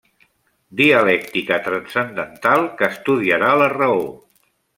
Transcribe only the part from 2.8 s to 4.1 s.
que estudiarà la raó.